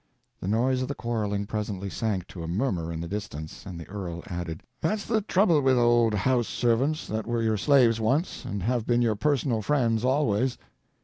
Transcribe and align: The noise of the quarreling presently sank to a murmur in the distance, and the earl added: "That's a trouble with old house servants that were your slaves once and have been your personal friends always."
The 0.39 0.47
noise 0.47 0.81
of 0.81 0.87
the 0.87 0.95
quarreling 0.95 1.45
presently 1.45 1.87
sank 1.87 2.25
to 2.29 2.41
a 2.41 2.47
murmur 2.47 2.91
in 2.91 3.01
the 3.01 3.07
distance, 3.07 3.67
and 3.67 3.79
the 3.79 3.87
earl 3.87 4.23
added: 4.25 4.63
"That's 4.81 5.07
a 5.11 5.21
trouble 5.21 5.61
with 5.61 5.77
old 5.77 6.15
house 6.15 6.47
servants 6.47 7.05
that 7.05 7.27
were 7.27 7.43
your 7.43 7.55
slaves 7.57 8.01
once 8.01 8.43
and 8.43 8.63
have 8.63 8.87
been 8.87 9.03
your 9.03 9.15
personal 9.15 9.61
friends 9.61 10.03
always." 10.03 10.57